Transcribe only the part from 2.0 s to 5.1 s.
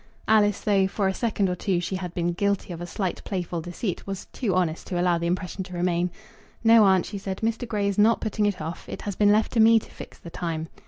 been guilty of a slight playful deceit, was too honest to